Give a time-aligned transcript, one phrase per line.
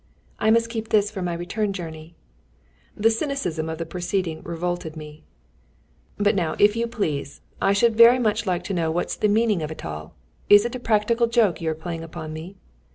[0.39, 2.15] "I must keep this for my return journey."
[2.97, 5.21] The cynicism of the proceeding revolted me.
[6.17, 9.61] "But now, if you please, I should very much like to know what's the meaning
[9.61, 10.15] of it all.
[10.49, 12.55] Is it a practical joke you are playing upon me?"